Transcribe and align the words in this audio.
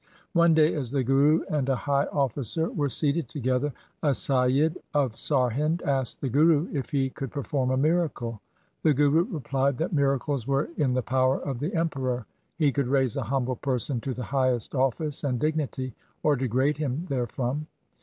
One 0.33 0.55
day 0.55 0.73
as 0.73 0.89
the 0.89 1.03
Guru 1.03 1.43
and 1.47 1.69
a 1.69 1.75
high 1.75 2.05
officer 2.05 2.71
were 2.71 2.89
seated 2.89 3.27
together, 3.29 3.71
a 4.01 4.15
Saiyid 4.15 4.77
of 4.95 5.15
Sarhind 5.15 5.83
asked 5.83 6.21
the 6.21 6.29
Guru 6.29 6.67
if 6.73 6.89
he 6.89 7.11
could 7.11 7.29
perform 7.31 7.69
a 7.69 7.77
miracle. 7.77 8.41
The 8.81 8.95
Guru 8.95 9.25
replied 9.25 9.77
that 9.77 9.93
miracles 9.93 10.47
were 10.47 10.69
in 10.75 10.93
the 10.95 11.03
power 11.03 11.37
of 11.39 11.59
the 11.59 11.75
Emperor. 11.75 12.25
He 12.57 12.71
could 12.71 12.87
raise 12.87 13.15
a 13.15 13.21
humble 13.29 13.57
person 13.57 14.01
to 14.01 14.11
the 14.15 14.23
highest 14.23 14.73
office 14.73 15.23
and 15.23 15.39
dignity, 15.39 15.93
or 16.23 16.35
degrade 16.35 16.77
him 16.79 17.05
therefrom. 17.07 17.67